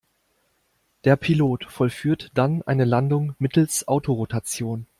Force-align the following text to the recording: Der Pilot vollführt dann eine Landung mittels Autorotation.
Der 1.03 1.15
Pilot 1.15 1.65
vollführt 1.65 2.31
dann 2.33 2.63
eine 2.63 2.85
Landung 2.85 3.35
mittels 3.37 3.87
Autorotation. 3.87 4.87